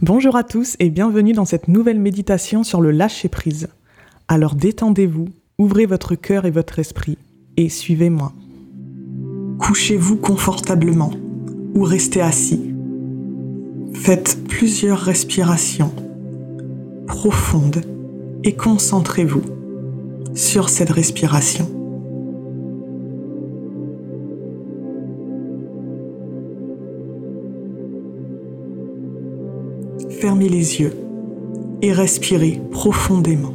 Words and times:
Bonjour 0.00 0.36
à 0.36 0.44
tous 0.44 0.76
et 0.78 0.90
bienvenue 0.90 1.32
dans 1.32 1.44
cette 1.44 1.66
nouvelle 1.66 1.98
méditation 1.98 2.62
sur 2.62 2.80
le 2.80 2.92
lâcher-prise. 2.92 3.66
Alors 4.28 4.54
détendez-vous, 4.54 5.26
ouvrez 5.58 5.86
votre 5.86 6.14
cœur 6.14 6.44
et 6.44 6.52
votre 6.52 6.78
esprit 6.78 7.18
et 7.56 7.68
suivez-moi. 7.68 8.32
Couchez-vous 9.58 10.14
confortablement 10.14 11.10
ou 11.74 11.82
restez 11.82 12.20
assis. 12.20 12.72
Faites 13.92 14.38
plusieurs 14.46 15.00
respirations 15.00 15.92
profondes 17.08 17.84
et 18.44 18.54
concentrez-vous 18.54 19.42
sur 20.32 20.68
cette 20.68 20.90
respiration. 20.90 21.77
Fermez 30.20 30.48
les 30.48 30.80
yeux 30.80 30.96
et 31.80 31.92
respirez 31.92 32.60
profondément. 32.72 33.52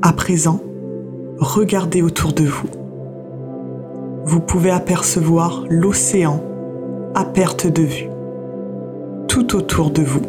À 0.00 0.12
présent, 0.12 0.60
regardez 1.38 2.00
autour 2.00 2.34
de 2.34 2.44
vous. 2.44 2.68
Vous 4.24 4.38
pouvez 4.38 4.70
apercevoir 4.70 5.64
l'océan 5.68 6.40
à 7.16 7.24
perte 7.24 7.66
de 7.66 7.82
vue, 7.82 8.08
tout 9.26 9.56
autour 9.56 9.90
de 9.90 10.02
vous. 10.02 10.22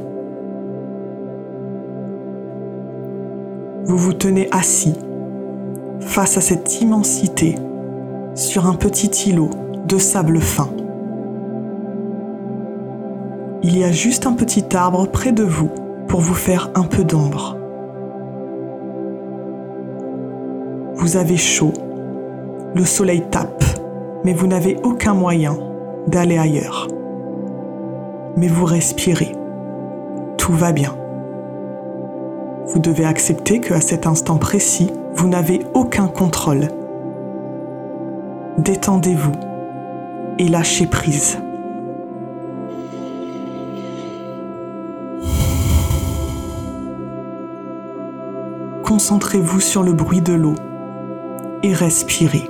Vous 3.85 3.97
vous 3.97 4.13
tenez 4.13 4.47
assis 4.52 4.95
face 5.99 6.35
à 6.35 6.41
cette 6.41 6.81
immensité 6.81 7.59
sur 8.33 8.66
un 8.66 8.73
petit 8.73 9.30
îlot 9.30 9.52
de 9.88 9.99
sable 9.99 10.39
fin 10.39 10.70
il 13.64 13.78
y 13.78 13.83
a 13.86 13.92
juste 13.92 14.28
un 14.28 14.33
petit 14.33 14.75
arbre 14.75 15.08
près 15.08 15.31
de 15.31 15.44
vous 15.44 15.69
pour 16.09 16.19
vous 16.19 16.33
faire 16.33 16.69
un 16.75 16.83
peu 16.83 17.06
d'ombre. 17.06 17.58
Vous 20.95 21.16
avez 21.16 21.38
chaud, 21.38 21.72
le 22.75 22.84
soleil 22.84 23.23
tape, 23.31 23.64
mais 24.25 24.34
vous 24.34 24.47
n'avez 24.47 24.78
aucun 24.84 25.14
moyen 25.14 25.58
d'aller 26.08 26.38
ailleurs. 26.38 26.89
Mais 28.36 28.47
vous 28.47 28.66
respirez, 28.66 29.31
tout 30.38 30.53
va 30.53 30.73
bien. 30.73 30.94
Vous 32.67 32.80
devez 32.80 33.06
accepter 33.06 33.61
qu'à 33.61 33.80
cet 33.80 34.08
instant 34.08 34.38
précis, 34.38 34.91
vous 35.16 35.30
n'avez 35.30 35.61
aucun 35.73 36.08
contrôle. 36.08 36.67
Détendez-vous 38.58 39.31
et 40.38 40.50
lâchez 40.50 40.86
prise. 40.86 41.38
Concentrez-vous 48.94 49.59
sur 49.59 49.81
le 49.81 49.91
bruit 49.91 50.22
de 50.22 50.33
l'eau 50.33 50.53
et 51.63 51.73
respirez. 51.73 52.44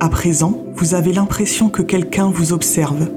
À 0.00 0.10
présent, 0.10 0.52
vous 0.74 0.92
avez 0.92 1.14
l'impression 1.14 1.70
que 1.70 1.80
quelqu'un 1.80 2.30
vous 2.30 2.52
observe. 2.52 3.08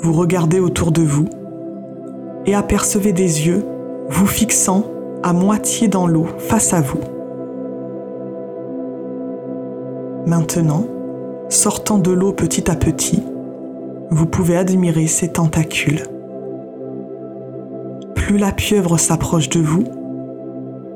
Vous 0.00 0.14
regardez 0.14 0.58
autour 0.58 0.90
de 0.90 1.02
vous 1.02 1.26
et 2.46 2.54
apercevez 2.54 3.12
des 3.12 3.46
yeux 3.46 3.62
vous 4.08 4.26
fixant 4.26 4.84
à 5.22 5.34
moitié 5.34 5.86
dans 5.86 6.06
l'eau 6.06 6.28
face 6.38 6.72
à 6.72 6.80
vous. 6.80 7.00
Maintenant, 10.26 10.86
sortant 11.50 11.98
de 11.98 12.10
l'eau 12.10 12.32
petit 12.32 12.70
à 12.70 12.74
petit, 12.74 13.22
vous 14.10 14.26
pouvez 14.26 14.56
admirer 14.56 15.06
ses 15.06 15.28
tentacules. 15.28 16.02
Plus 18.14 18.38
la 18.38 18.52
pieuvre 18.52 18.98
s'approche 18.98 19.48
de 19.48 19.60
vous, 19.60 19.84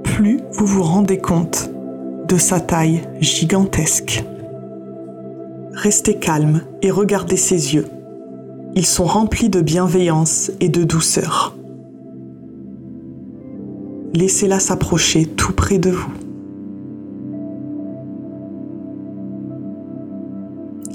plus 0.03 0.41
vous 0.53 0.67
vous 0.67 0.83
rendez 0.83 1.19
compte 1.19 1.71
de 2.29 2.37
sa 2.37 2.61
taille 2.61 3.03
gigantesque. 3.21 4.25
Restez 5.73 6.15
calme 6.15 6.63
et 6.83 6.91
regardez 6.91 7.37
ses 7.37 7.75
yeux. 7.75 7.87
Ils 8.75 8.87
sont 8.87 9.05
remplis 9.05 9.49
de 9.49 9.61
bienveillance 9.61 10.53
et 10.61 10.69
de 10.69 10.85
douceur. 10.85 11.57
Laissez-la 14.15 14.61
s'approcher 14.61 15.27
tout 15.27 15.53
près 15.53 15.79
de 15.79 15.91
vous. 15.91 16.13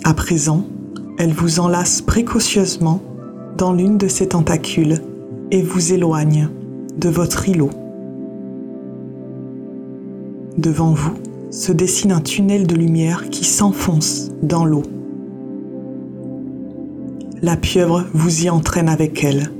À 0.03 0.13
présent, 0.13 0.65
elle 1.17 1.33
vous 1.33 1.59
enlace 1.59 2.01
précautionneusement 2.01 3.01
dans 3.57 3.71
l'une 3.71 3.97
de 3.97 4.07
ses 4.07 4.27
tentacules 4.27 5.01
et 5.51 5.61
vous 5.61 5.93
éloigne 5.93 6.49
de 6.97 7.09
votre 7.09 7.47
îlot. 7.47 7.69
Devant 10.57 10.91
vous 10.91 11.13
se 11.51 11.71
dessine 11.71 12.11
un 12.11 12.19
tunnel 12.19 12.67
de 12.67 12.75
lumière 12.75 13.29
qui 13.29 13.45
s'enfonce 13.45 14.31
dans 14.43 14.65
l'eau. 14.65 14.83
La 17.41 17.55
pieuvre 17.55 18.05
vous 18.13 18.45
y 18.45 18.49
entraîne 18.49 18.89
avec 18.89 19.23
elle. 19.23 19.51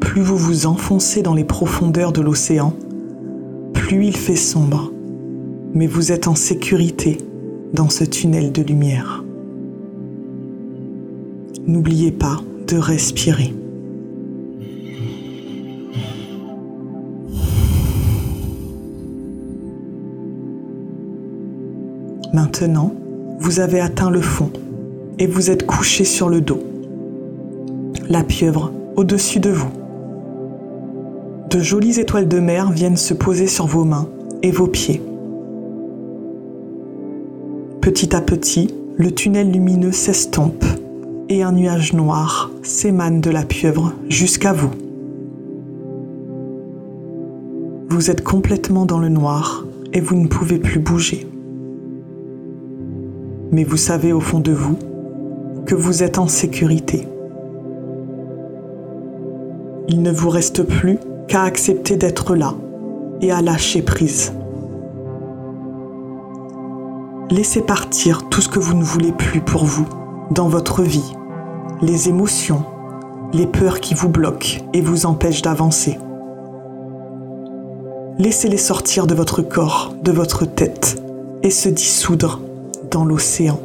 Plus 0.00 0.20
vous 0.20 0.36
vous 0.36 0.66
enfoncez 0.66 1.22
dans 1.22 1.34
les 1.34 1.44
profondeurs 1.44 2.12
de 2.12 2.20
l'océan, 2.20 2.74
plus 3.72 4.06
il 4.06 4.16
fait 4.16 4.36
sombre, 4.36 4.92
mais 5.72 5.86
vous 5.86 6.12
êtes 6.12 6.28
en 6.28 6.34
sécurité 6.34 7.18
dans 7.72 7.88
ce 7.88 8.04
tunnel 8.04 8.52
de 8.52 8.62
lumière 8.62 9.24
n'oubliez 11.68 12.10
pas 12.10 12.38
de 12.66 12.78
respirer. 12.78 13.54
Maintenant, 22.32 22.94
vous 23.38 23.60
avez 23.60 23.80
atteint 23.80 24.10
le 24.10 24.20
fond 24.20 24.50
et 25.18 25.26
vous 25.26 25.50
êtes 25.50 25.66
couché 25.66 26.04
sur 26.04 26.28
le 26.28 26.40
dos. 26.40 26.60
La 28.08 28.24
pieuvre 28.24 28.72
au-dessus 28.96 29.40
de 29.40 29.50
vous. 29.50 29.70
De 31.50 31.60
jolies 31.60 32.00
étoiles 32.00 32.28
de 32.28 32.40
mer 32.40 32.70
viennent 32.70 32.96
se 32.96 33.14
poser 33.14 33.46
sur 33.46 33.66
vos 33.66 33.84
mains 33.84 34.08
et 34.42 34.50
vos 34.50 34.66
pieds. 34.66 35.02
Petit 37.80 38.14
à 38.14 38.20
petit, 38.20 38.74
le 38.96 39.10
tunnel 39.12 39.50
lumineux 39.50 39.92
s'estompe 39.92 40.64
et 41.28 41.42
un 41.42 41.52
nuage 41.52 41.92
noir 41.92 42.50
s'émane 42.62 43.20
de 43.20 43.30
la 43.30 43.42
pieuvre 43.42 43.92
jusqu'à 44.08 44.52
vous. 44.52 44.70
Vous 47.90 48.10
êtes 48.10 48.22
complètement 48.22 48.86
dans 48.86 48.98
le 48.98 49.08
noir 49.08 49.66
et 49.92 50.00
vous 50.00 50.16
ne 50.16 50.26
pouvez 50.26 50.58
plus 50.58 50.80
bouger. 50.80 51.26
Mais 53.50 53.64
vous 53.64 53.76
savez 53.76 54.12
au 54.12 54.20
fond 54.20 54.40
de 54.40 54.52
vous 54.52 54.78
que 55.66 55.74
vous 55.74 56.02
êtes 56.02 56.18
en 56.18 56.28
sécurité. 56.28 57.06
Il 59.88 60.02
ne 60.02 60.12
vous 60.12 60.30
reste 60.30 60.62
plus 60.62 60.98
qu'à 61.28 61.42
accepter 61.42 61.96
d'être 61.96 62.36
là 62.36 62.54
et 63.20 63.32
à 63.32 63.42
lâcher 63.42 63.82
prise. 63.82 64.32
Laissez 67.30 67.60
partir 67.60 68.28
tout 68.30 68.40
ce 68.40 68.48
que 68.48 68.58
vous 68.58 68.74
ne 68.74 68.84
voulez 68.84 69.12
plus 69.12 69.40
pour 69.40 69.64
vous 69.64 69.86
dans 70.30 70.48
votre 70.48 70.82
vie, 70.82 71.14
les 71.80 72.08
émotions, 72.08 72.64
les 73.32 73.46
peurs 73.46 73.80
qui 73.80 73.94
vous 73.94 74.08
bloquent 74.08 74.58
et 74.74 74.80
vous 74.80 75.06
empêchent 75.06 75.42
d'avancer. 75.42 75.98
Laissez-les 78.18 78.58
sortir 78.58 79.06
de 79.06 79.14
votre 79.14 79.42
corps, 79.42 79.94
de 80.02 80.12
votre 80.12 80.44
tête 80.44 81.00
et 81.42 81.50
se 81.50 81.68
dissoudre 81.68 82.40
dans 82.90 83.04
l'océan. 83.04 83.60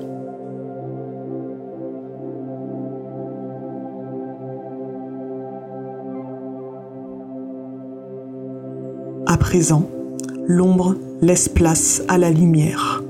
À 9.26 9.38
présent, 9.38 9.84
l'ombre 10.46 10.96
laisse 11.22 11.50
place 11.50 12.04
à 12.08 12.18
la 12.18 12.30
lumière. 12.30 13.04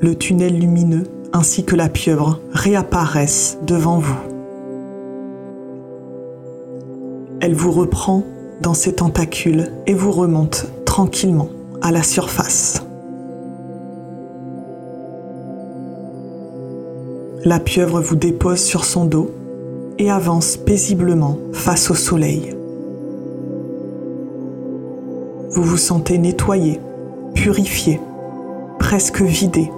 Le 0.00 0.14
tunnel 0.14 0.58
lumineux 0.58 1.04
ainsi 1.32 1.64
que 1.64 1.76
la 1.76 1.88
pieuvre 1.88 2.40
réapparaissent 2.52 3.58
devant 3.66 3.98
vous. 3.98 4.18
Elle 7.40 7.54
vous 7.54 7.70
reprend 7.72 8.24
dans 8.60 8.74
ses 8.74 8.94
tentacules 8.94 9.70
et 9.86 9.94
vous 9.94 10.12
remonte 10.12 10.66
tranquillement 10.84 11.48
à 11.80 11.92
la 11.92 12.02
surface. 12.02 12.82
La 17.44 17.58
pieuvre 17.58 18.02
vous 18.02 18.16
dépose 18.16 18.60
sur 18.60 18.84
son 18.84 19.06
dos 19.06 19.30
et 19.98 20.10
avance 20.10 20.58
paisiblement 20.58 21.38
face 21.52 21.90
au 21.90 21.94
soleil. 21.94 22.54
Vous 25.50 25.62
vous 25.62 25.78
sentez 25.78 26.18
nettoyé, 26.18 26.80
purifié, 27.34 28.00
presque 28.78 29.22
vidé. 29.22 29.70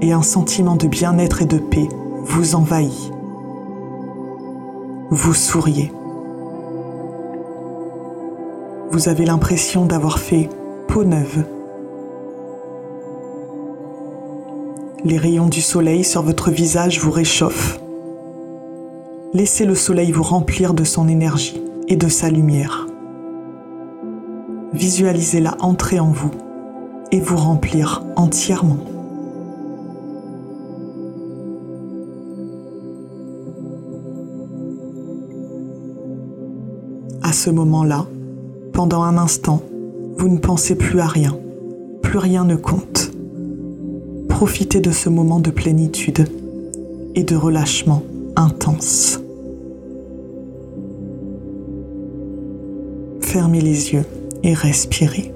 Et 0.00 0.12
un 0.12 0.22
sentiment 0.22 0.76
de 0.76 0.86
bien-être 0.86 1.42
et 1.42 1.46
de 1.46 1.58
paix 1.58 1.88
vous 2.24 2.54
envahit. 2.54 3.12
Vous 5.10 5.34
souriez. 5.34 5.92
Vous 8.90 9.08
avez 9.08 9.24
l'impression 9.24 9.86
d'avoir 9.86 10.18
fait 10.18 10.48
peau 10.88 11.04
neuve. 11.04 11.44
Les 15.04 15.18
rayons 15.18 15.48
du 15.48 15.60
soleil 15.60 16.04
sur 16.04 16.22
votre 16.22 16.50
visage 16.50 17.00
vous 17.00 17.10
réchauffent. 17.10 17.80
Laissez 19.34 19.66
le 19.66 19.74
soleil 19.74 20.12
vous 20.12 20.22
remplir 20.22 20.74
de 20.74 20.84
son 20.84 21.08
énergie 21.08 21.60
et 21.88 21.96
de 21.96 22.08
sa 22.08 22.30
lumière. 22.30 22.86
Visualisez-la 24.72 25.56
entrer 25.60 26.00
en 26.00 26.10
vous 26.10 26.30
et 27.12 27.20
vous 27.20 27.36
remplir 27.36 28.04
entièrement. 28.16 28.93
À 37.22 37.32
ce 37.32 37.50
moment-là, 37.50 38.06
pendant 38.72 39.02
un 39.02 39.16
instant, 39.16 39.62
vous 40.16 40.28
ne 40.28 40.38
pensez 40.38 40.74
plus 40.74 41.00
à 41.00 41.06
rien, 41.06 41.36
plus 42.02 42.18
rien 42.18 42.44
ne 42.44 42.56
compte. 42.56 43.10
Profitez 44.28 44.80
de 44.80 44.90
ce 44.90 45.08
moment 45.08 45.40
de 45.40 45.50
plénitude 45.50 46.28
et 47.14 47.24
de 47.24 47.36
relâchement 47.36 48.02
intense. 48.36 49.20
Fermez 53.20 53.60
les 53.60 53.92
yeux 53.92 54.04
et 54.42 54.54
respirez. 54.54 55.33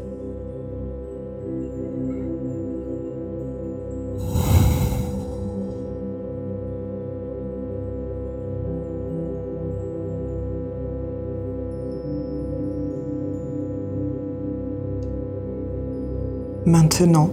Maintenant, 16.69 17.31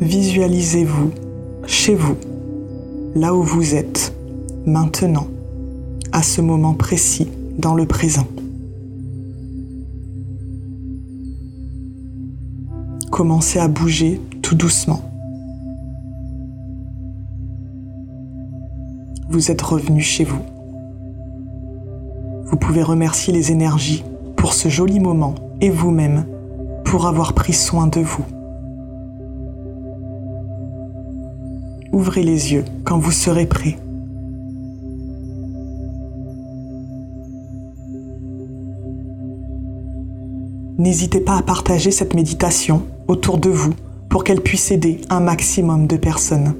visualisez-vous 0.00 1.10
chez 1.66 1.94
vous, 1.94 2.16
là 3.14 3.34
où 3.34 3.42
vous 3.42 3.74
êtes, 3.74 4.14
maintenant, 4.64 5.26
à 6.12 6.22
ce 6.22 6.40
moment 6.40 6.72
précis, 6.72 7.28
dans 7.58 7.74
le 7.74 7.84
présent. 7.84 8.26
Commencez 13.10 13.58
à 13.58 13.68
bouger 13.68 14.18
tout 14.40 14.54
doucement. 14.54 15.02
Vous 19.28 19.50
êtes 19.50 19.60
revenu 19.60 20.00
chez 20.00 20.24
vous. 20.24 20.40
Vous 22.46 22.56
pouvez 22.56 22.82
remercier 22.82 23.30
les 23.30 23.52
énergies 23.52 24.04
pour 24.36 24.54
ce 24.54 24.70
joli 24.70 25.00
moment 25.00 25.34
et 25.60 25.68
vous-même 25.68 26.24
pour 26.86 27.06
avoir 27.06 27.34
pris 27.34 27.52
soin 27.52 27.88
de 27.88 28.00
vous. 28.00 28.24
Ouvrez 31.94 32.24
les 32.24 32.52
yeux 32.52 32.64
quand 32.84 32.98
vous 32.98 33.12
serez 33.12 33.46
prêt. 33.46 33.78
N'hésitez 40.76 41.20
pas 41.20 41.38
à 41.38 41.42
partager 41.42 41.92
cette 41.92 42.14
méditation 42.14 42.82
autour 43.06 43.38
de 43.38 43.48
vous 43.48 43.72
pour 44.08 44.24
qu'elle 44.24 44.40
puisse 44.40 44.70
aider 44.72 45.00
un 45.08 45.20
maximum 45.20 45.86
de 45.86 45.96
personnes. 45.96 46.54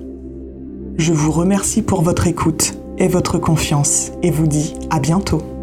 Je 0.96 1.12
vous 1.12 1.32
remercie 1.32 1.82
pour 1.82 2.02
votre 2.02 2.28
écoute 2.28 2.78
et 2.98 3.08
votre 3.08 3.38
confiance 3.38 4.12
et 4.22 4.30
vous 4.30 4.46
dis 4.46 4.74
à 4.90 5.00
bientôt. 5.00 5.53